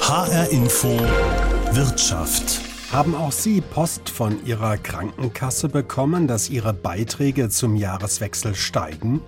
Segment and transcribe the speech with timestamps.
[0.00, 0.88] HR Info
[1.72, 2.60] Wirtschaft.
[2.92, 9.22] Haben auch Sie Post von Ihrer Krankenkasse bekommen, dass Ihre Beiträge zum Jahreswechsel steigen?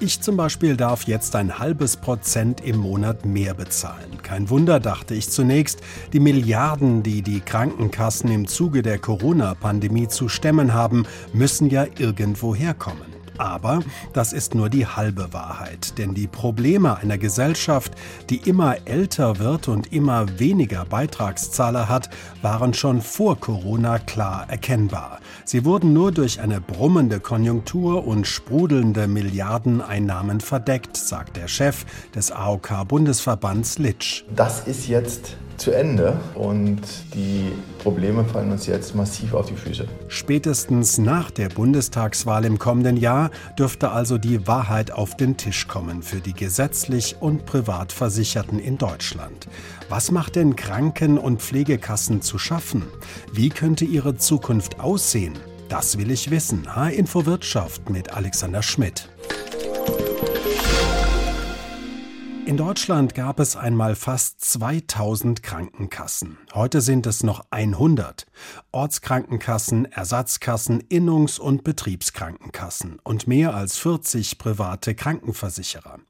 [0.00, 4.22] Ich zum Beispiel darf jetzt ein halbes Prozent im Monat mehr bezahlen.
[4.22, 5.80] Kein Wunder, dachte ich zunächst,
[6.12, 12.54] die Milliarden, die die Krankenkassen im Zuge der Corona-Pandemie zu stemmen haben, müssen ja irgendwo
[12.54, 13.14] herkommen.
[13.38, 13.80] Aber
[14.12, 17.92] das ist nur die halbe Wahrheit, denn die Probleme einer Gesellschaft,
[18.30, 22.10] die immer älter wird und immer weniger Beitragszahler hat,
[22.42, 25.18] waren schon vor Corona klar erkennbar.
[25.44, 31.84] Sie wurden nur durch eine brummende Konjunktur und sprudelnde Milliardeneinnahmen verdeckt, sagt der Chef
[32.14, 34.24] des AOK-Bundesverbands Litsch.
[34.34, 36.80] Das ist jetzt zu Ende und
[37.14, 39.86] die Probleme fallen uns jetzt massiv auf die Füße.
[40.08, 46.02] Spätestens nach der Bundestagswahl im kommenden Jahr dürfte also die Wahrheit auf den Tisch kommen
[46.02, 49.48] für die gesetzlich und privat Versicherten in Deutschland.
[49.88, 52.84] Was macht denn Kranken- und Pflegekassen zu schaffen?
[53.32, 55.34] Wie könnte ihre Zukunft aussehen?
[55.68, 56.74] Das will ich wissen.
[56.74, 59.08] H-Info Wirtschaft mit Alexander Schmidt.
[62.46, 66.36] In Deutschland gab es einmal fast 2000 Krankenkassen.
[66.52, 68.26] Heute sind es noch 100.
[68.70, 76.00] Ortskrankenkassen, Ersatzkassen, Innungs- und Betriebskrankenkassen und mehr als 40 private Krankenversicherer.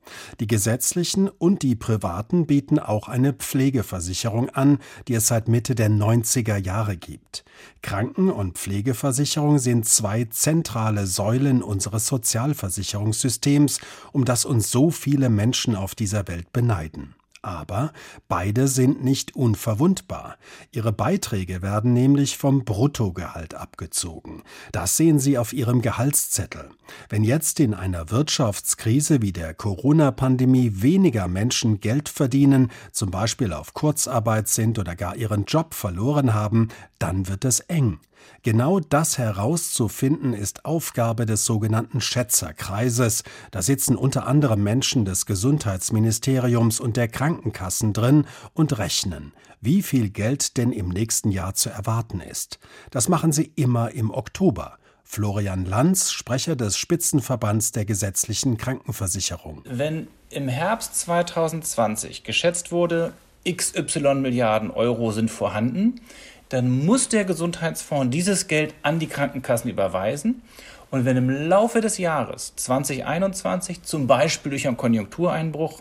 [0.40, 5.88] Die gesetzlichen und die privaten bieten auch eine Pflegeversicherung an, die es seit Mitte der
[5.88, 7.44] 90er Jahre gibt.
[7.82, 13.78] Kranken- und Pflegeversicherung sind zwei zentrale Säulen unseres Sozialversicherungssystems,
[14.12, 17.14] um das uns so viele Menschen auf dieser Welt beneiden.
[17.44, 17.92] Aber
[18.26, 20.38] beide sind nicht unverwundbar.
[20.72, 24.42] Ihre Beiträge werden nämlich vom Bruttogehalt abgezogen.
[24.72, 26.70] Das sehen Sie auf Ihrem Gehaltszettel.
[27.10, 33.74] Wenn jetzt in einer Wirtschaftskrise wie der Corona-Pandemie weniger Menschen Geld verdienen, zum Beispiel auf
[33.74, 38.00] Kurzarbeit sind oder gar ihren Job verloren haben, dann wird es eng.
[38.42, 43.22] Genau das herauszufinden ist Aufgabe des sogenannten Schätzerkreises.
[43.50, 50.10] Da sitzen unter anderem Menschen des Gesundheitsministeriums und der Krankenkassen drin und rechnen, wie viel
[50.10, 52.58] Geld denn im nächsten Jahr zu erwarten ist.
[52.90, 54.78] Das machen sie immer im Oktober.
[55.04, 59.62] Florian Lanz, Sprecher des Spitzenverbands der gesetzlichen Krankenversicherung.
[59.64, 63.12] Wenn im Herbst 2020 geschätzt wurde,
[63.48, 66.00] XY Milliarden Euro sind vorhanden,
[66.48, 70.42] dann muss der Gesundheitsfonds dieses Geld an die Krankenkassen überweisen.
[70.90, 75.80] Und wenn im Laufe des Jahres 2021 zum Beispiel durch einen Konjunktureinbruch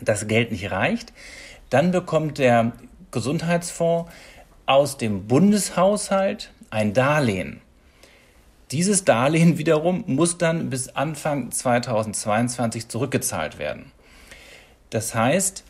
[0.00, 1.12] das Geld nicht reicht,
[1.70, 2.72] dann bekommt der
[3.10, 4.10] Gesundheitsfonds
[4.66, 7.60] aus dem Bundeshaushalt ein Darlehen.
[8.70, 13.90] Dieses Darlehen wiederum muss dann bis Anfang 2022 zurückgezahlt werden.
[14.90, 15.64] Das heißt,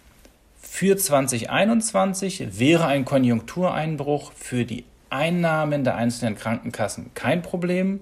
[0.72, 7.98] für 2021 wäre ein Konjunktureinbruch für die Einnahmen der einzelnen Krankenkassen kein Problem,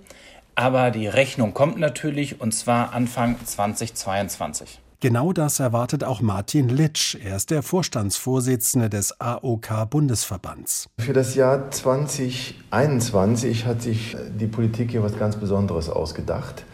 [0.55, 4.81] aber die Rechnung kommt natürlich und zwar Anfang 2022.
[5.01, 7.17] Genau das erwartet auch Martin Litsch.
[7.17, 10.89] Er ist der Vorstandsvorsitzende des AOK-Bundesverbands.
[11.01, 16.65] Für das Jahr 2021 hat sich die Politik hier was ganz Besonderes ausgedacht.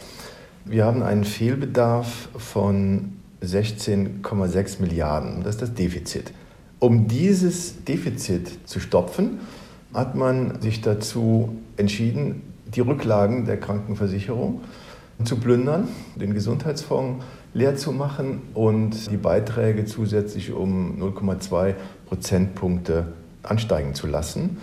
[0.64, 5.42] Wir haben einen Fehlbedarf von 16,6 Milliarden.
[5.42, 6.32] Das ist das Defizit.
[6.78, 9.40] Um dieses Defizit zu stopfen,
[9.94, 14.60] hat man sich dazu entschieden, die Rücklagen der Krankenversicherung
[15.24, 21.74] zu plündern, den Gesundheitsfonds leer zu machen und die Beiträge zusätzlich um 0,2
[22.06, 23.12] Prozentpunkte
[23.44, 24.58] ansteigen zu lassen.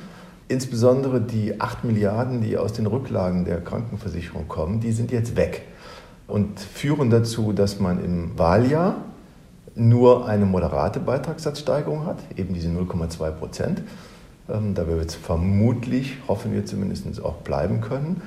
[0.50, 5.64] Insbesondere die 8 Milliarden, die aus den Rücklagen der Krankenversicherung kommen, die sind jetzt weg
[6.28, 8.96] und führen dazu, dass man im Wahljahr
[9.76, 13.82] nur eine moderate Beitragssatzsteigerung hat, eben diese 0,2 Prozent.
[14.50, 18.22] Ähm, da wird es vermutlich, hoffen wir zumindest, auch bleiben können.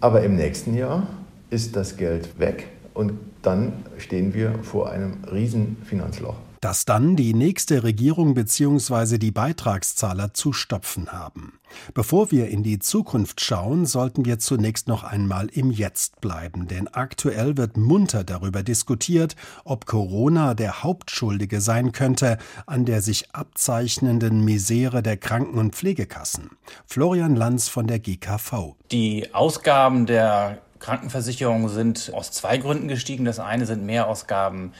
[0.00, 1.06] Aber im nächsten Jahr
[1.50, 3.12] ist das Geld weg und
[3.42, 9.18] dann stehen wir vor einem riesen Finanzloch das dann die nächste Regierung bzw.
[9.18, 11.60] die Beitragszahler zu stopfen haben.
[11.94, 16.88] Bevor wir in die Zukunft schauen, sollten wir zunächst noch einmal im Jetzt bleiben, denn
[16.88, 22.36] aktuell wird munter darüber diskutiert, ob Corona der Hauptschuldige sein könnte
[22.66, 26.50] an der sich abzeichnenden Misere der Kranken- und Pflegekassen.
[26.84, 28.74] Florian Lanz von der GKV.
[28.90, 33.24] Die Ausgaben der Krankenversicherung sind aus zwei Gründen gestiegen.
[33.24, 34.72] Das eine sind Mehrausgaben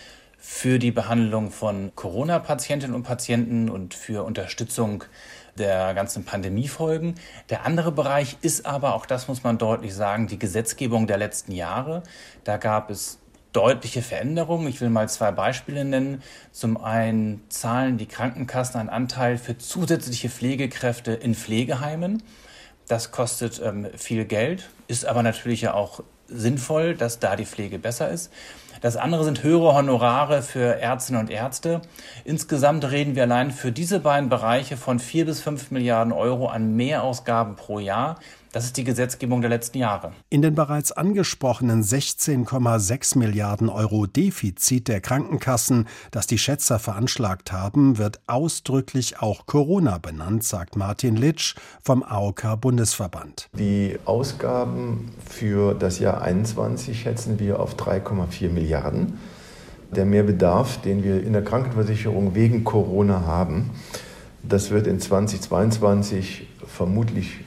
[0.49, 5.03] für die Behandlung von Corona-Patientinnen und Patienten und für Unterstützung
[5.59, 7.17] der ganzen Pandemiefolgen.
[7.51, 11.51] Der andere Bereich ist aber, auch das muss man deutlich sagen, die Gesetzgebung der letzten
[11.51, 12.05] Jahre.
[12.45, 13.19] Da gab es
[13.53, 14.69] deutliche Veränderungen.
[14.69, 16.23] Ich will mal zwei Beispiele nennen.
[16.53, 22.23] Zum einen zahlen die Krankenkassen einen Anteil für zusätzliche Pflegekräfte in Pflegeheimen.
[22.87, 27.79] Das kostet ähm, viel Geld, ist aber natürlich ja auch sinnvoll, dass da die Pflege
[27.79, 28.33] besser ist.
[28.81, 31.81] Das andere sind höhere Honorare für Ärztinnen und Ärzte.
[32.25, 36.77] Insgesamt reden wir allein für diese beiden Bereiche von vier bis fünf Milliarden Euro an
[36.77, 38.19] Mehrausgaben pro Jahr.
[38.57, 40.13] Das ist die Gesetzgebung der letzten Jahre.
[40.31, 47.99] In den bereits angesprochenen 16,6 Milliarden Euro Defizit der Krankenkassen, das die Schätzer veranschlagt haben,
[47.99, 53.51] wird ausdrücklich auch Corona benannt, sagt Martin Litsch vom AOK Bundesverband.
[53.53, 59.19] Die Ausgaben für das Jahr 2021 schätzen wir auf 3,4 Milliarden.
[59.95, 63.73] Der Mehrbedarf, den wir in der Krankenversicherung wegen Corona haben,
[64.43, 67.41] das wird in 2022 vermutlich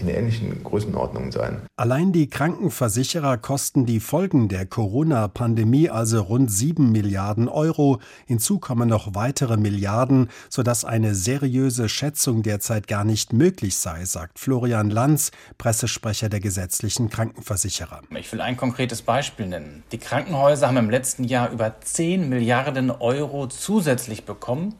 [0.00, 1.62] in ähnlichen Größenordnungen sein.
[1.76, 8.00] Allein die Krankenversicherer kosten die Folgen der Corona-Pandemie also rund 7 Milliarden Euro.
[8.26, 14.38] Hinzu kommen noch weitere Milliarden, sodass eine seriöse Schätzung derzeit gar nicht möglich sei, sagt
[14.38, 18.02] Florian Lanz, Pressesprecher der gesetzlichen Krankenversicherer.
[18.18, 19.82] Ich will ein konkretes Beispiel nennen.
[19.92, 24.74] Die Krankenhäuser haben im letzten Jahr über 10 Milliarden Euro zusätzlich bekommen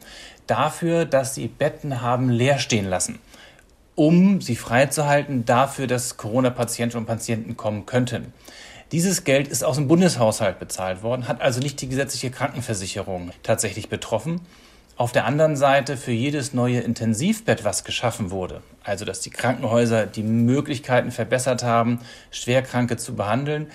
[0.47, 3.19] dafür, dass sie Betten haben leer stehen lassen
[3.97, 8.31] um sie freizuhalten dafür, dass Corona-Patientinnen und Patienten kommen könnten.
[8.91, 13.89] Dieses Geld ist aus dem Bundeshaushalt bezahlt worden, hat also nicht die gesetzliche Krankenversicherung tatsächlich
[13.89, 14.41] betroffen.
[14.97, 20.05] Auf der anderen Seite für jedes neue Intensivbett, was geschaffen wurde, also dass die Krankenhäuser
[20.05, 23.67] die Möglichkeiten verbessert haben, Schwerkranke zu behandeln,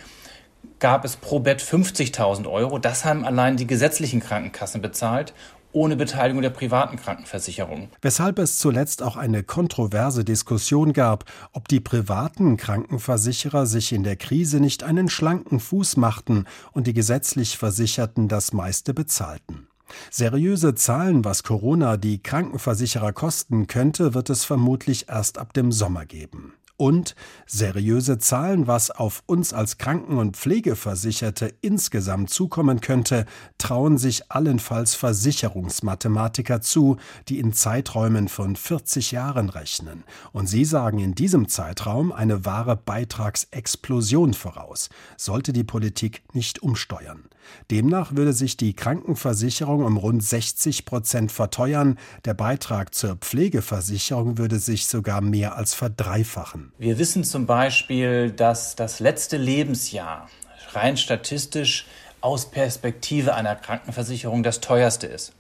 [0.79, 2.79] gab es pro Bett 50.000 Euro.
[2.79, 5.35] Das haben allein die gesetzlichen Krankenkassen bezahlt
[5.73, 7.89] ohne Beteiligung der privaten Krankenversicherung.
[8.01, 14.17] Weshalb es zuletzt auch eine kontroverse Diskussion gab, ob die privaten Krankenversicherer sich in der
[14.17, 19.67] Krise nicht einen schlanken Fuß machten und die gesetzlich Versicherten das meiste bezahlten.
[20.11, 26.07] Seriöse Zahlen, was Corona die Krankenversicherer kosten könnte, wird es vermutlich erst ab dem Sommer
[26.07, 27.15] geben und
[27.47, 33.27] seriöse Zahlen, was auf uns als Kranken- und Pflegeversicherte insgesamt zukommen könnte,
[33.59, 36.97] trauen sich allenfalls Versicherungsmathematiker zu,
[37.29, 40.05] die in Zeiträumen von 40 Jahren rechnen.
[40.33, 47.25] Und sie sagen in diesem Zeitraum eine wahre Beitragsexplosion voraus, sollte die Politik nicht umsteuern.
[47.71, 54.59] Demnach würde sich die Krankenversicherung um rund 60 Prozent verteuern, der Beitrag zur Pflegeversicherung würde
[54.59, 56.62] sich sogar mehr als verdreifachen.
[56.79, 60.29] Wir wissen zum Beispiel, dass das letzte Lebensjahr
[60.73, 61.87] rein statistisch
[62.21, 65.33] aus Perspektive einer Krankenversicherung das teuerste ist.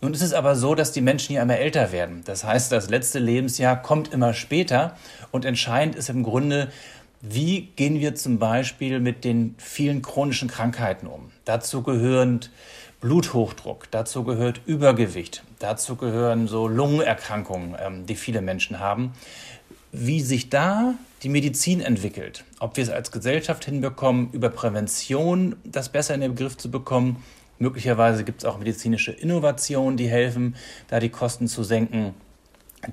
[0.00, 2.22] Nun ist es aber so, dass die Menschen ja immer älter werden.
[2.24, 4.96] Das heißt, das letzte Lebensjahr kommt immer später
[5.32, 6.68] und entscheidend ist im Grunde,
[7.20, 11.32] wie gehen wir zum Beispiel mit den vielen chronischen Krankheiten um?
[11.44, 12.40] Dazu gehören
[13.00, 19.14] Bluthochdruck, dazu gehört Übergewicht, dazu gehören so Lungenerkrankungen, ähm, die viele Menschen haben.
[19.92, 25.88] Wie sich da die Medizin entwickelt, ob wir es als Gesellschaft hinbekommen, über Prävention das
[25.88, 27.22] besser in den Begriff zu bekommen.
[27.58, 30.54] Möglicherweise gibt es auch medizinische Innovationen, die helfen,
[30.88, 32.14] da die Kosten zu senken.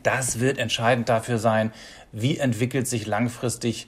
[0.02, 1.72] Das wird entscheidend dafür sein,
[2.12, 3.88] wie entwickelt sich langfristig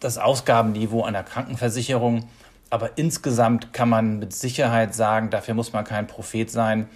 [0.00, 2.28] das Ausgabenniveau einer Krankenversicherung.
[2.68, 6.88] Aber insgesamt kann man mit Sicherheit sagen, dafür muss man kein Prophet sein,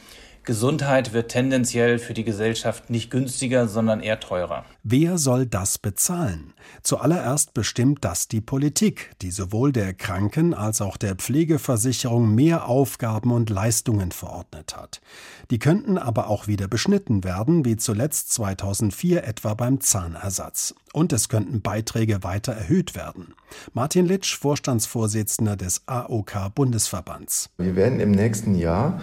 [0.45, 4.65] Gesundheit wird tendenziell für die Gesellschaft nicht günstiger, sondern eher teurer.
[4.83, 6.55] Wer soll das bezahlen?
[6.83, 13.33] Zuallererst bestimmt das die Politik, die sowohl der Kranken- als auch der Pflegeversicherung mehr Aufgaben
[13.33, 15.03] und Leistungen verordnet hat.
[15.51, 20.75] Die könnten aber auch wieder beschnitten werden, wie zuletzt 2004 etwa beim Zahnersatz.
[20.93, 23.35] Und es könnten Beiträge weiter erhöht werden.
[23.75, 27.51] Martin Litsch, Vorstandsvorsitzender des AOK Bundesverbands.
[27.59, 29.01] Wir werden im nächsten Jahr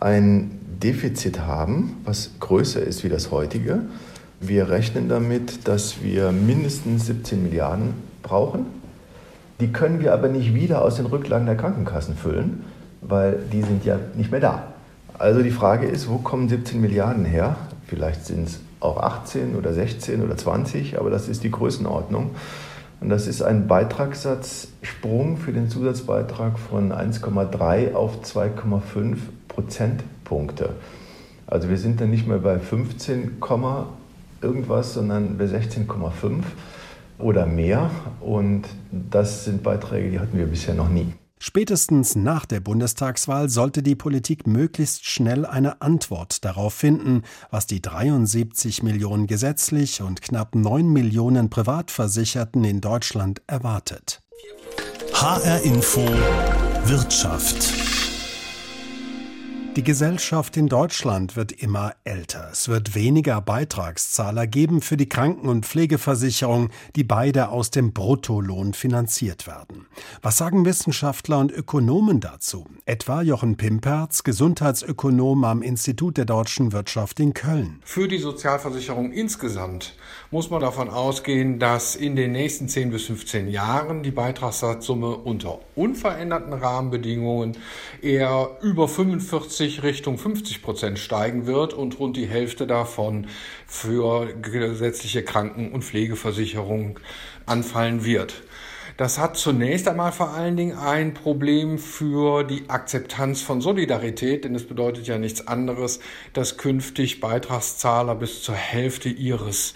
[0.00, 3.80] ein Defizit haben, was größer ist wie das heutige.
[4.40, 8.66] Wir rechnen damit, dass wir mindestens 17 Milliarden brauchen.
[9.60, 12.64] Die können wir aber nicht wieder aus den Rücklagen der Krankenkassen füllen,
[13.00, 14.72] weil die sind ja nicht mehr da.
[15.18, 17.56] Also die Frage ist, wo kommen 17 Milliarden her?
[17.88, 22.30] Vielleicht sind es auch 18 oder 16 oder 20, aber das ist die Größenordnung.
[23.00, 29.16] Und das ist ein Beitragssatzsprung für den Zusatzbeitrag von 1,3 auf 2,5
[29.58, 30.76] Prozentpunkte.
[31.48, 33.38] Also wir sind dann nicht mehr bei 15,
[34.40, 36.42] irgendwas, sondern bei 16,5
[37.18, 37.90] oder mehr.
[38.20, 41.12] Und das sind Beiträge, die hatten wir bisher noch nie.
[41.40, 47.82] Spätestens nach der Bundestagswahl sollte die Politik möglichst schnell eine Antwort darauf finden, was die
[47.82, 54.20] 73 Millionen gesetzlich und knapp 9 Millionen Privatversicherten in Deutschland erwartet.
[55.14, 56.06] HR Info
[56.84, 57.97] Wirtschaft
[59.78, 62.48] die Gesellschaft in Deutschland wird immer älter.
[62.50, 68.74] Es wird weniger Beitragszahler geben für die Kranken- und Pflegeversicherung, die beide aus dem Bruttolohn
[68.74, 69.86] finanziert werden.
[70.20, 72.66] Was sagen Wissenschaftler und Ökonomen dazu?
[72.86, 77.78] Etwa Jochen Pimperz, Gesundheitsökonom am Institut der deutschen Wirtschaft in Köln.
[77.84, 79.94] Für die Sozialversicherung insgesamt
[80.32, 85.60] muss man davon ausgehen, dass in den nächsten 10 bis 15 Jahren die Beitragssatzsumme unter
[85.76, 87.56] unveränderten Rahmenbedingungen
[88.02, 93.26] eher über 45 künftig Richtung 50 Prozent steigen wird und rund die Hälfte davon
[93.66, 96.98] für gesetzliche Kranken- und Pflegeversicherung
[97.44, 98.42] anfallen wird.
[98.96, 104.54] Das hat zunächst einmal vor allen Dingen ein Problem für die Akzeptanz von Solidarität, denn
[104.54, 106.00] es bedeutet ja nichts anderes,
[106.32, 109.74] dass künftig Beitragszahler bis zur Hälfte ihres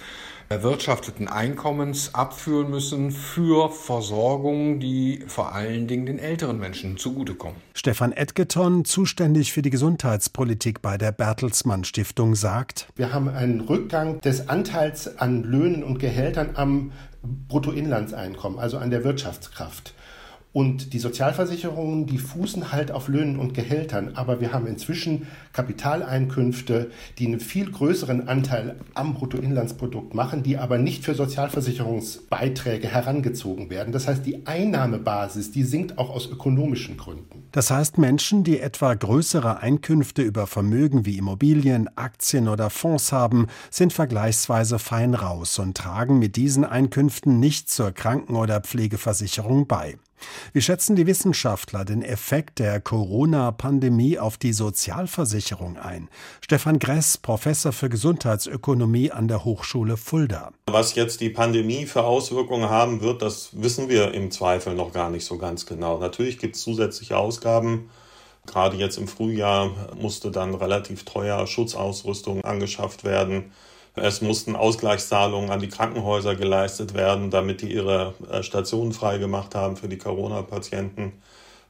[0.53, 7.57] erwirtschafteten Einkommens abführen müssen für Versorgung, die vor allen Dingen den älteren Menschen zugutekommen.
[7.75, 14.21] Stefan Edgeton, zuständig für die Gesundheitspolitik bei der Bertelsmann Stiftung, sagt, wir haben einen Rückgang
[14.21, 16.93] des Anteils an Löhnen und Gehältern am
[17.23, 19.95] Bruttoinlandseinkommen, also an der Wirtschaftskraft.
[20.53, 24.13] Und die Sozialversicherungen, die fußen halt auf Löhnen und Gehältern.
[24.17, 30.77] Aber wir haben inzwischen Kapitaleinkünfte, die einen viel größeren Anteil am Bruttoinlandsprodukt machen, die aber
[30.77, 33.93] nicht für Sozialversicherungsbeiträge herangezogen werden.
[33.93, 37.45] Das heißt, die Einnahmebasis, die sinkt auch aus ökonomischen Gründen.
[37.53, 43.47] Das heißt, Menschen, die etwa größere Einkünfte über Vermögen wie Immobilien, Aktien oder Fonds haben,
[43.71, 49.97] sind vergleichsweise fein raus und tragen mit diesen Einkünften nicht zur Kranken- oder Pflegeversicherung bei.
[50.53, 56.09] Wie schätzen die Wissenschaftler den Effekt der Corona-Pandemie auf die Sozialversicherung ein?
[56.41, 60.53] Stefan Gress, Professor für Gesundheitsökonomie an der Hochschule Fulda.
[60.67, 65.11] Was jetzt die Pandemie für Auswirkungen haben wird, das wissen wir im Zweifel noch gar
[65.11, 65.99] nicht so ganz genau.
[65.99, 67.91] Natürlich gibt es zusätzliche Ausgaben.
[68.47, 73.53] Gerade jetzt im Frühjahr musste dann relativ teuer Schutzausrüstung angeschafft werden.
[73.95, 79.77] Es mussten Ausgleichszahlungen an die Krankenhäuser geleistet werden, damit die ihre äh, Stationen freigemacht haben
[79.77, 81.13] für die Corona-Patienten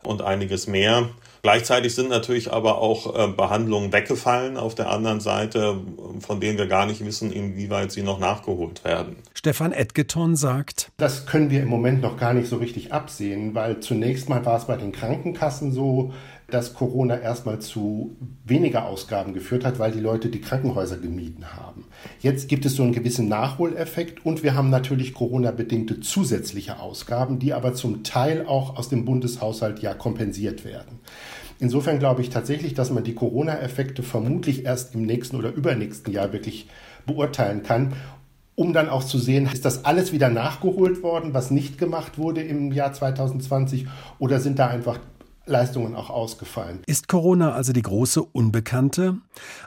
[0.05, 1.09] und einiges mehr.
[1.43, 5.81] Gleichzeitig sind natürlich aber auch äh, Behandlungen weggefallen auf der anderen Seite,
[6.21, 9.17] von denen wir gar nicht wissen, inwieweit sie noch nachgeholt werden.
[9.35, 13.81] Stefan Edgeton sagt, das können wir im Moment noch gar nicht so richtig absehen, weil
[13.81, 16.13] zunächst mal war es bei den Krankenkassen so,
[16.53, 21.87] dass Corona erstmal zu weniger Ausgaben geführt hat, weil die Leute die Krankenhäuser gemieden haben.
[22.21, 27.55] Jetzt gibt es so einen gewissen Nachholeffekt und wir haben natürlich Corona-bedingte zusätzliche Ausgaben, die
[27.55, 31.01] aber zum Teil auch aus dem Bundeshaushalt ja kompensiert werden.
[31.59, 36.33] Insofern glaube ich tatsächlich, dass man die Corona-Effekte vermutlich erst im nächsten oder übernächsten Jahr
[36.33, 36.69] wirklich
[37.07, 37.95] beurteilen kann
[38.55, 42.43] um dann auch zu sehen, ist das alles wieder nachgeholt worden, was nicht gemacht wurde
[42.43, 43.87] im Jahr 2020
[44.19, 44.99] oder sind da einfach
[45.45, 46.83] Leistungen auch ausgefallen.
[46.87, 49.19] Ist Corona also die große Unbekannte?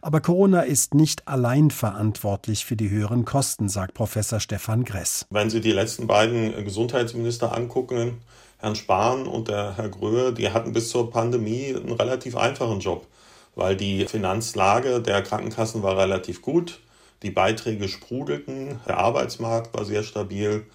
[0.01, 5.25] Aber Corona ist nicht allein verantwortlich für die höheren Kosten, sagt Professor Stefan Gress.
[5.29, 8.21] Wenn Sie die letzten beiden Gesundheitsminister angucken,
[8.57, 13.05] Herrn Spahn und der Herr Gröhe, die hatten bis zur Pandemie einen relativ einfachen Job,
[13.55, 16.79] weil die Finanzlage der Krankenkassen war relativ gut,
[17.21, 20.65] die Beiträge sprudelten, der Arbeitsmarkt war sehr stabil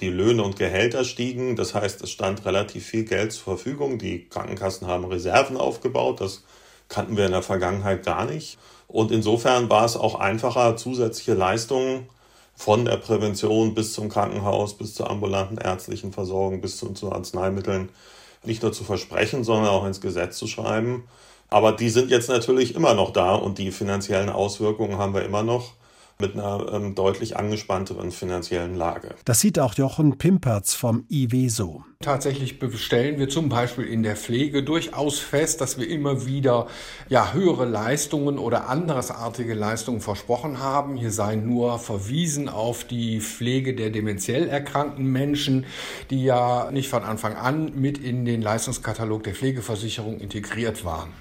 [0.00, 1.56] die Löhne und Gehälter stiegen.
[1.56, 3.98] Das heißt, es stand relativ viel Geld zur Verfügung.
[3.98, 6.20] Die Krankenkassen haben Reserven aufgebaut.
[6.20, 6.44] Das
[6.88, 8.58] kannten wir in der Vergangenheit gar nicht.
[8.88, 12.08] Und insofern war es auch einfacher, zusätzliche Leistungen
[12.54, 17.88] von der Prävention bis zum Krankenhaus, bis zur ambulanten ärztlichen Versorgung, bis zu, zu Arzneimitteln
[18.44, 21.04] nicht nur zu versprechen, sondern auch ins Gesetz zu schreiben.
[21.48, 25.42] Aber die sind jetzt natürlich immer noch da und die finanziellen Auswirkungen haben wir immer
[25.42, 25.72] noch
[26.18, 29.14] mit einer ähm, deutlich angespannteren finanziellen Lage.
[29.24, 31.82] Das sieht auch Jochen Pimperz vom IW so.
[32.00, 36.66] Tatsächlich bestellen wir zum Beispiel in der Pflege durchaus fest, dass wir immer wieder
[37.08, 40.96] ja, höhere Leistungen oder andersartige Leistungen versprochen haben.
[40.96, 45.66] Hier sei nur verwiesen auf die Pflege der dementiell erkrankten Menschen,
[46.10, 51.12] die ja nicht von Anfang an mit in den Leistungskatalog der Pflegeversicherung integriert waren.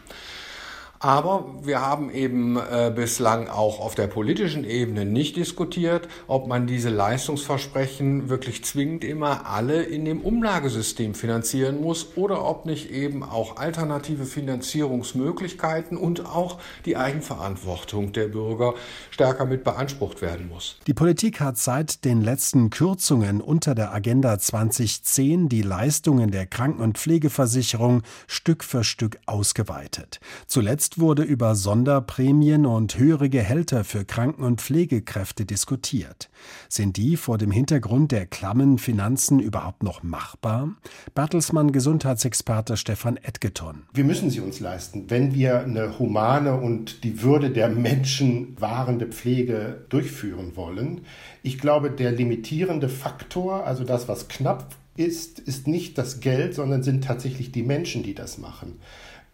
[1.04, 6.66] Aber wir haben eben äh, bislang auch auf der politischen Ebene nicht diskutiert, ob man
[6.66, 13.22] diese Leistungsversprechen wirklich zwingend immer alle in dem Umlagesystem finanzieren muss oder ob nicht eben
[13.22, 18.74] auch alternative Finanzierungsmöglichkeiten und auch die Eigenverantwortung der Bürger
[19.12, 20.78] stärker mit beansprucht werden muss.
[20.88, 26.82] Die Politik hat seit den letzten Kürzungen unter der Agenda 2010 die Leistungen der Kranken-
[26.82, 30.22] und Pflegeversicherung Stück für Stück ausgeweitet.
[30.48, 36.30] Zuletzt Jüngst wurde über Sonderprämien und höhere Gehälter für Kranken- und Pflegekräfte diskutiert.
[36.70, 40.76] Sind die vor dem Hintergrund der klammen Finanzen überhaupt noch machbar?
[41.16, 43.84] Bertelsmann Gesundheitsexperte Stefan Edgeton.
[43.94, 49.08] Wir müssen sie uns leisten, wenn wir eine humane und die Würde der Menschen wahrende
[49.08, 51.02] Pflege durchführen wollen.
[51.42, 56.84] Ich glaube, der limitierende Faktor, also das, was knapp ist, ist nicht das Geld, sondern
[56.84, 58.80] sind tatsächlich die Menschen, die das machen.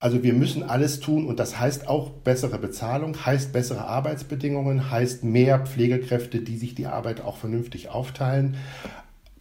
[0.01, 5.25] Also wir müssen alles tun und das heißt auch bessere Bezahlung, heißt bessere Arbeitsbedingungen, heißt
[5.25, 8.56] mehr Pflegekräfte, die sich die Arbeit auch vernünftig aufteilen,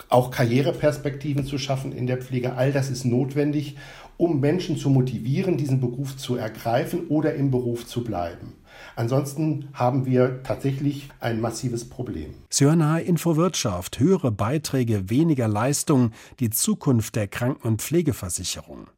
[0.09, 2.55] auch Karriereperspektiven zu schaffen in der Pflege.
[2.55, 3.77] All das ist notwendig,
[4.17, 8.55] um Menschen zu motivieren, diesen Beruf zu ergreifen oder im Beruf zu bleiben.
[8.97, 12.35] Ansonsten haben wir tatsächlich ein massives Problem.
[12.51, 16.11] Sörnahe Infowirtschaft, höhere Beiträge, weniger Leistung,
[16.41, 18.89] die Zukunft der Kranken- und Pflegeversicherung.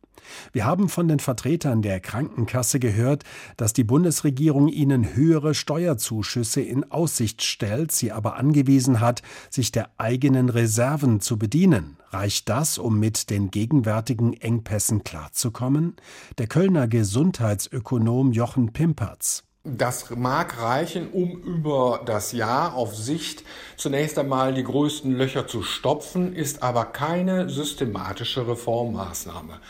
[0.52, 3.24] Wir haben von den Vertretern der Krankenkasse gehört,
[3.56, 9.90] dass die Bundesregierung ihnen höhere Steuerzuschüsse in Aussicht stellt, sie aber angewiesen hat, sich der
[9.98, 11.96] eigenen Reserven zu bedienen.
[12.10, 15.96] Reicht das, um mit den gegenwärtigen Engpässen klarzukommen?
[16.38, 19.44] Der Kölner Gesundheitsökonom Jochen Pimperz.
[19.62, 23.44] Das mag reichen, um über das Jahr auf Sicht
[23.76, 29.60] zunächst einmal die größten Löcher zu stopfen, ist aber keine systematische Reformmaßnahme.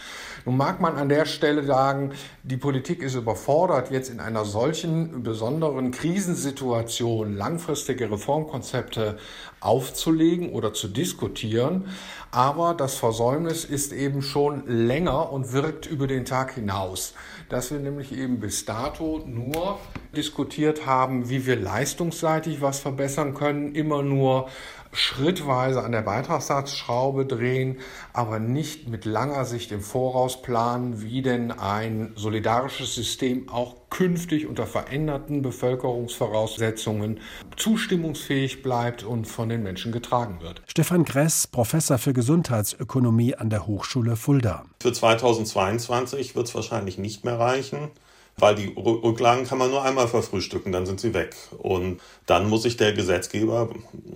[0.45, 5.23] Nun mag man an der Stelle sagen, die Politik ist überfordert, jetzt in einer solchen
[5.23, 9.19] besonderen Krisensituation langfristige Reformkonzepte
[9.61, 11.89] aufzulegen oder zu diskutieren.
[12.31, 17.15] Aber das Versäumnis ist eben schon länger und wirkt über den Tag hinaus.
[17.49, 19.79] Dass wir nämlich eben bis dato nur
[20.17, 24.49] diskutiert haben, wie wir leistungsseitig was verbessern können, immer nur
[24.93, 27.79] schrittweise an der Beitragssatzschraube drehen,
[28.13, 34.47] aber nicht mit langer Sicht im Voraus planen, wie denn ein solidarisches System auch künftig
[34.47, 37.21] unter veränderten Bevölkerungsvoraussetzungen
[37.57, 40.63] zustimmungsfähig bleibt und von den Menschen getragen wird.
[40.67, 44.65] Stefan Gress, Professor für Gesundheitsökonomie an der Hochschule Fulda.
[44.81, 47.91] Für 2022 wird es wahrscheinlich nicht mehr reichen
[48.37, 51.37] weil die Rücklagen kann man nur einmal verfrühstücken, dann sind sie weg.
[51.59, 53.69] Und dann muss sich der Gesetzgeber,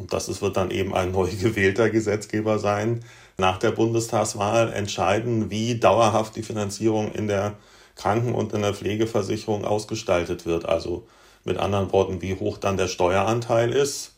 [0.08, 3.04] das wird dann eben ein neu gewählter Gesetzgeber sein,
[3.36, 7.54] nach der Bundestagswahl entscheiden, wie dauerhaft die Finanzierung in der
[7.96, 10.66] Kranken- und in der Pflegeversicherung ausgestaltet wird.
[10.66, 11.06] Also
[11.44, 14.13] mit anderen Worten, wie hoch dann der Steueranteil ist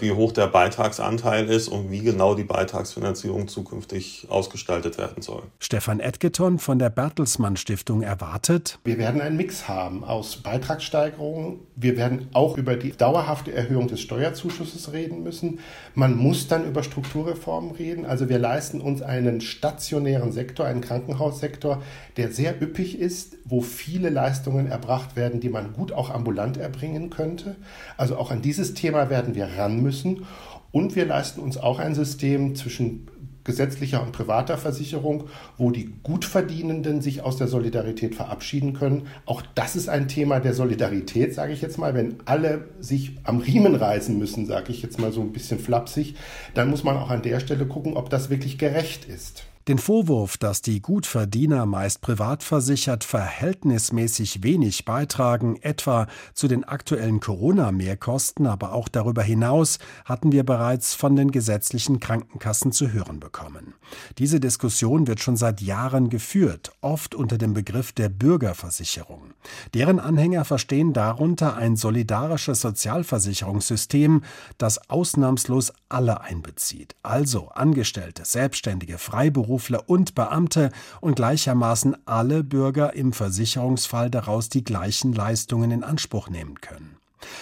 [0.00, 5.42] wie hoch der Beitragsanteil ist und wie genau die Beitragsfinanzierung zukünftig ausgestaltet werden soll.
[5.58, 11.60] Stefan Edgeton von der Bertelsmann Stiftung erwartet, wir werden einen Mix haben aus Beitragssteigerungen.
[11.74, 15.58] Wir werden auch über die dauerhafte Erhöhung des Steuerzuschusses reden müssen.
[15.94, 18.06] Man muss dann über Strukturreformen reden.
[18.06, 21.82] Also wir leisten uns einen stationären Sektor, einen Krankenhaussektor,
[22.16, 27.10] der sehr üppig ist, wo viele Leistungen erbracht werden, die man gut auch ambulant erbringen
[27.10, 27.56] könnte.
[27.96, 30.26] Also auch an dieses Thema werden wir ran müssen.
[30.72, 33.08] Und wir leisten uns auch ein System zwischen
[33.44, 35.24] gesetzlicher und privater Versicherung,
[35.58, 39.08] wo die Gutverdienenden sich aus der Solidarität verabschieden können.
[39.26, 41.94] Auch das ist ein Thema der Solidarität, sage ich jetzt mal.
[41.94, 46.14] Wenn alle sich am Riemen reißen müssen, sage ich jetzt mal so ein bisschen flapsig,
[46.54, 49.44] dann muss man auch an der Stelle gucken, ob das wirklich gerecht ist.
[49.68, 57.20] Den Vorwurf, dass die Gutverdiener meist privat versichert verhältnismäßig wenig beitragen, etwa zu den aktuellen
[57.20, 63.74] Corona-Mehrkosten, aber auch darüber hinaus, hatten wir bereits von den gesetzlichen Krankenkassen zu hören bekommen.
[64.18, 69.34] Diese Diskussion wird schon seit Jahren geführt, oft unter dem Begriff der Bürgerversicherung.
[69.74, 74.22] Deren Anhänger verstehen darunter ein solidarisches Sozialversicherungssystem,
[74.58, 82.94] das ausnahmslos alle einbezieht, also Angestellte, Selbstständige, Freiberufler, Freiberufler und Beamte und gleichermaßen alle Bürger
[82.94, 86.96] im Versicherungsfall daraus die gleichen Leistungen in Anspruch nehmen können.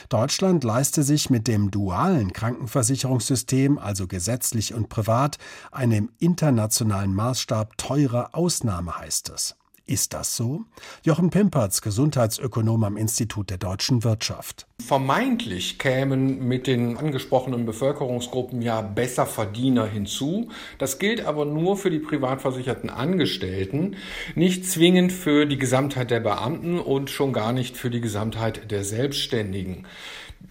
[0.08, 5.38] Deutschland leiste sich mit dem dualen Krankenversicherungssystem, also gesetzlich und privat,
[5.72, 9.56] einem internationalen Maßstab teure Ausnahme, heißt es.
[9.90, 10.66] Ist das so?
[11.02, 14.68] Jochen Pimperz, Gesundheitsökonom am Institut der deutschen Wirtschaft.
[14.80, 20.48] Vermeintlich kämen mit den angesprochenen Bevölkerungsgruppen ja besser Verdiener hinzu.
[20.78, 23.96] Das gilt aber nur für die privatversicherten Angestellten,
[24.36, 28.84] nicht zwingend für die Gesamtheit der Beamten und schon gar nicht für die Gesamtheit der
[28.84, 29.88] Selbstständigen.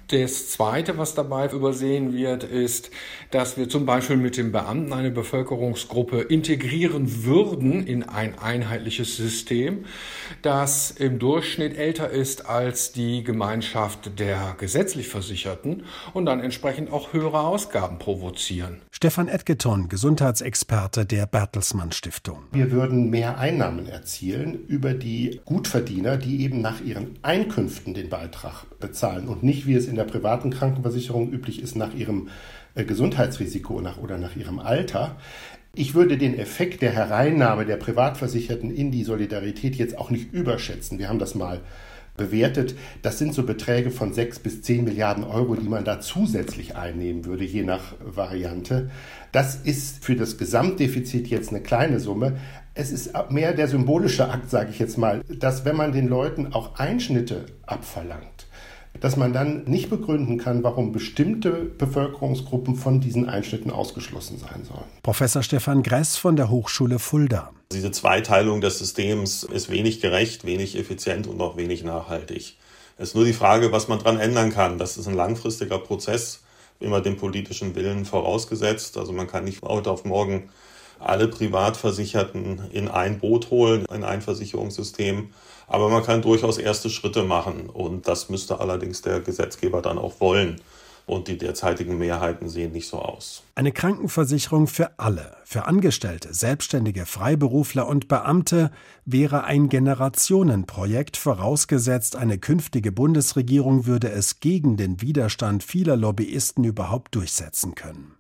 [0.10, 2.90] Das Zweite, was dabei übersehen wird, ist,
[3.30, 9.86] dass wir zum Beispiel mit den Beamten eine Bevölkerungsgruppe integrieren würden in ein einheitliches System,
[10.42, 17.14] das im Durchschnitt älter ist als die Gemeinschaft der gesetzlich Versicherten und dann entsprechend auch
[17.14, 18.82] höhere Ausgaben provozieren.
[18.92, 22.40] Stefan Edgeton, Gesundheitsexperte der Bertelsmann Stiftung.
[22.52, 28.66] Wir würden mehr Einnahmen erzielen über die Gutverdiener, die eben nach ihren Einkünften den Beitrag
[28.80, 32.30] bezahlen und nicht, wie es in der privaten Krankenversicherung üblich ist, nach ihrem
[32.76, 35.16] äh, Gesundheitsrisiko nach, oder nach ihrem Alter.
[35.76, 41.00] Ich würde den Effekt der Hereinnahme der Privatversicherten in die Solidarität jetzt auch nicht überschätzen.
[41.00, 41.62] Wir haben das mal
[42.20, 42.76] bewertet.
[43.02, 47.26] Das sind so Beträge von 6 bis 10 Milliarden Euro, die man da zusätzlich einnehmen
[47.26, 48.92] würde, je nach Variante.
[49.32, 52.38] Das ist für das Gesamtdefizit jetzt eine kleine Summe.
[52.76, 56.54] Es ist mehr der symbolische Akt, sage ich jetzt mal, dass wenn man den Leuten
[56.54, 58.39] auch Einschnitte abverlangt,
[59.02, 64.86] dass man dann nicht begründen kann, warum bestimmte Bevölkerungsgruppen von diesen Einschnitten ausgeschlossen sein sollen.
[65.04, 67.52] Professor Stefan Gress von der Hochschule Fulda.
[67.72, 72.58] Diese Zweiteilung des Systems ist wenig gerecht, wenig effizient und auch wenig nachhaltig.
[72.98, 74.78] Es ist nur die Frage, was man daran ändern kann.
[74.78, 76.44] Das ist ein langfristiger Prozess,
[76.80, 78.98] immer dem politischen Willen vorausgesetzt.
[78.98, 80.50] Also man kann nicht heute auf morgen
[81.00, 85.30] alle Privatversicherten in ein Boot holen, in ein Versicherungssystem.
[85.68, 90.20] Aber man kann durchaus erste Schritte machen und das müsste allerdings der Gesetzgeber dann auch
[90.20, 90.60] wollen.
[91.06, 93.42] Und die derzeitigen Mehrheiten sehen nicht so aus.
[93.56, 98.70] Eine Krankenversicherung für alle, für Angestellte, Selbstständige, Freiberufler und Beamte
[99.06, 107.16] wäre ein Generationenprojekt, vorausgesetzt eine künftige Bundesregierung würde es gegen den Widerstand vieler Lobbyisten überhaupt
[107.16, 108.19] durchsetzen können.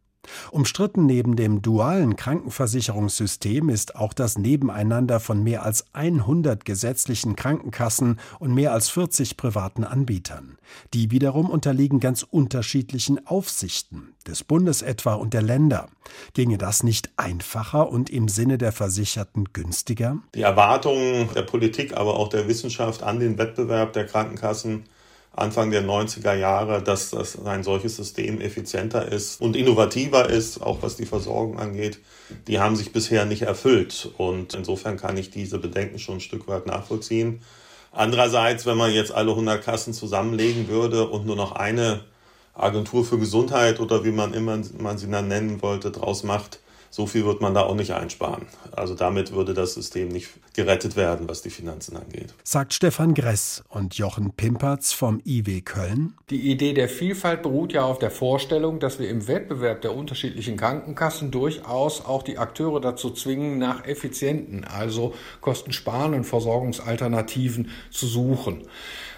[0.51, 8.19] Umstritten neben dem dualen Krankenversicherungssystem ist auch das Nebeneinander von mehr als 100 gesetzlichen Krankenkassen
[8.39, 10.57] und mehr als 40 privaten Anbietern.
[10.93, 15.87] Die wiederum unterliegen ganz unterschiedlichen Aufsichten, des Bundes etwa und der Länder.
[16.33, 20.17] Ginge das nicht einfacher und im Sinne der Versicherten günstiger?
[20.35, 24.85] Die Erwartungen der Politik, aber auch der Wissenschaft an den Wettbewerb der Krankenkassen
[25.35, 30.81] Anfang der 90er Jahre, dass, dass ein solches System effizienter ist und innovativer ist, auch
[30.81, 31.99] was die Versorgung angeht,
[32.47, 34.11] die haben sich bisher nicht erfüllt.
[34.17, 37.41] Und insofern kann ich diese Bedenken schon ein Stück weit nachvollziehen.
[37.91, 42.01] Andererseits, wenn man jetzt alle 100 Kassen zusammenlegen würde und nur noch eine
[42.53, 46.59] Agentur für Gesundheit oder wie man immer man sie dann nennen wollte, draus macht,
[46.89, 48.45] so viel wird man da auch nicht einsparen.
[48.71, 52.33] Also damit würde das System nicht gerettet werden, was die Finanzen angeht.
[52.43, 56.15] Sagt Stefan Gress und Jochen Pimpertz vom IW Köln.
[56.29, 60.57] Die Idee der Vielfalt beruht ja auf der Vorstellung, dass wir im Wettbewerb der unterschiedlichen
[60.57, 68.63] Krankenkassen durchaus auch die Akteure dazu zwingen, nach effizienten, also kostensparenden Versorgungsalternativen zu suchen.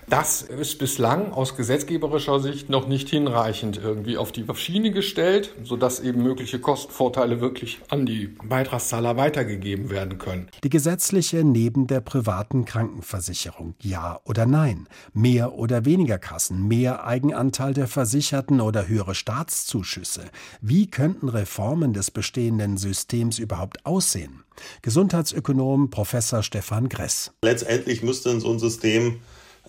[0.09, 5.99] Das ist bislang aus gesetzgeberischer Sicht noch nicht hinreichend irgendwie auf die Schiene gestellt, sodass
[5.99, 10.47] eben mögliche Kostenvorteile wirklich an die Beitragszahler weitergegeben werden können.
[10.63, 14.87] Die gesetzliche neben der privaten Krankenversicherung, ja oder nein?
[15.13, 20.25] Mehr oder weniger Kassen, mehr Eigenanteil der Versicherten oder höhere Staatszuschüsse?
[20.61, 24.43] Wie könnten Reformen des bestehenden Systems überhaupt aussehen?
[24.81, 27.31] Gesundheitsökonom Professor Stefan Gress.
[27.43, 29.21] Letztendlich müsste so ein System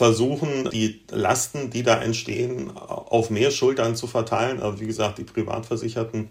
[0.03, 4.61] versuchen, die Lasten, die da entstehen, auf mehr Schultern zu verteilen.
[4.61, 6.31] Aber wie gesagt, die Privatversicherten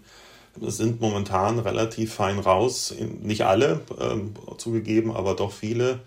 [0.60, 2.94] sind momentan relativ fein raus.
[3.22, 6.00] Nicht alle ähm, zugegeben, aber doch viele.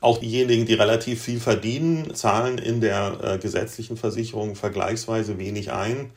[0.00, 6.12] Auch diejenigen, die relativ viel verdienen, zahlen in der äh, gesetzlichen Versicherung vergleichsweise wenig ein.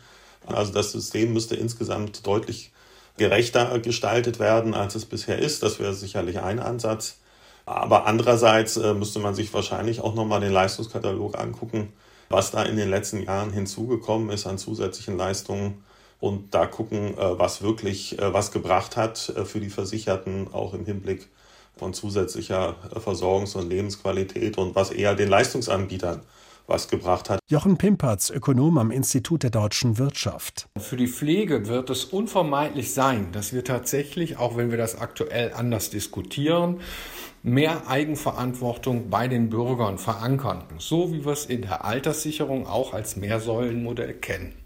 [0.45, 2.69] Also das System müsste insgesamt deutlich
[3.17, 5.63] gerechter gestaltet werden, als es bisher ist.
[5.63, 7.17] Das wäre sicherlich ein Ansatz.
[7.65, 11.93] Aber andererseits äh, müsste man sich wahrscheinlich auch nochmal den Leistungskatalog angucken,
[12.29, 15.83] was da in den letzten Jahren hinzugekommen ist an zusätzlichen Leistungen
[16.19, 20.85] und da gucken, äh, was wirklich äh, was gebracht hat für die Versicherten, auch im
[20.85, 21.29] Hinblick
[21.77, 26.21] von zusätzlicher Versorgungs- und Lebensqualität und was eher den Leistungsanbietern
[26.67, 27.39] was gebracht hat.
[27.49, 30.67] Jochen Pimpertz, Ökonom am Institut der deutschen Wirtschaft.
[30.77, 35.53] Für die Pflege wird es unvermeidlich sein, dass wir tatsächlich, auch wenn wir das aktuell
[35.53, 36.79] anders diskutieren,
[37.43, 43.15] mehr Eigenverantwortung bei den Bürgern verankern, so wie wir es in der Alterssicherung auch als
[43.15, 44.60] Mehrsäulenmodell kennen.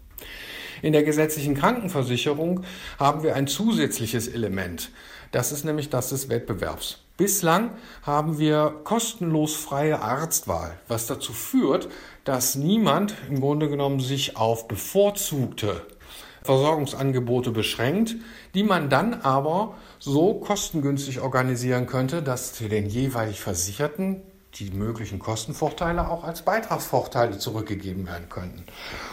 [0.82, 2.62] In der gesetzlichen Krankenversicherung
[2.98, 4.90] haben wir ein zusätzliches Element.
[5.32, 7.00] Das ist nämlich das des Wettbewerbs.
[7.16, 7.70] Bislang
[8.02, 11.88] haben wir kostenlos freie Arztwahl, was dazu führt,
[12.24, 15.86] dass niemand im Grunde genommen sich auf bevorzugte
[16.42, 18.16] Versorgungsangebote beschränkt,
[18.54, 24.22] die man dann aber so kostengünstig organisieren könnte, dass für den jeweilig Versicherten
[24.58, 28.64] die möglichen Kostenvorteile auch als Beitragsvorteile zurückgegeben werden könnten.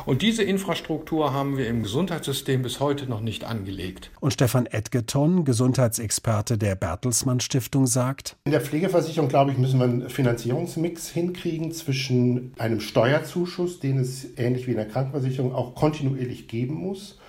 [0.05, 4.11] Und diese Infrastruktur haben wir im Gesundheitssystem bis heute noch nicht angelegt.
[4.19, 9.85] Und Stefan Edgeton, Gesundheitsexperte der Bertelsmann Stiftung, sagt, in der Pflegeversicherung, glaube ich, müssen wir
[9.85, 16.47] einen Finanzierungsmix hinkriegen zwischen einem Steuerzuschuss, den es ähnlich wie in der Krankenversicherung auch kontinuierlich
[16.47, 17.19] geben muss,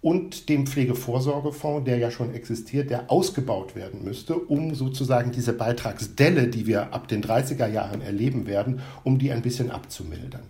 [0.00, 6.46] und dem Pflegevorsorgefonds, der ja schon existiert, der ausgebaut werden müsste, um sozusagen diese Beitragsdelle,
[6.46, 10.44] die wir ab den 30er Jahren erleben werden, um die ein bisschen abzumildern.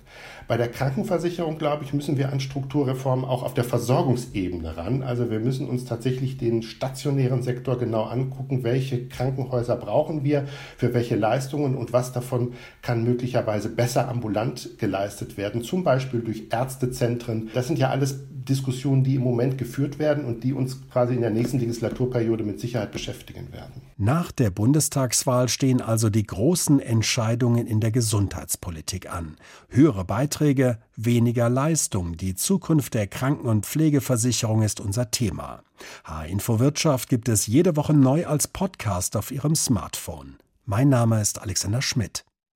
[0.49, 5.03] Bei der Krankenversicherung, glaube ich, müssen wir an Strukturreformen auch auf der Versorgungsebene ran.
[5.03, 10.47] Also wir müssen uns tatsächlich den stationären Sektor genau angucken, welche Krankenhäuser brauchen wir,
[10.79, 16.45] für welche Leistungen und was davon kann möglicherweise besser ambulant geleistet werden, zum Beispiel durch
[16.51, 17.51] Ärztezentren.
[17.53, 21.21] Das sind ja alles Diskussionen, die im Moment geführt werden und die uns quasi in
[21.21, 23.83] der nächsten Legislaturperiode mit Sicherheit beschäftigen werden.
[23.97, 29.37] Nach der Bundestagswahl stehen also die großen Entscheidungen in der Gesundheitspolitik an.
[29.69, 35.63] Höhere Beiträge, weniger Leistung, die Zukunft der Kranken- und Pflegeversicherung ist unser Thema.
[36.03, 40.39] H-Info Wirtschaft gibt es jede Woche neu als Podcast auf Ihrem Smartphone.
[40.67, 42.25] Mein Name ist Alexander Schmidt.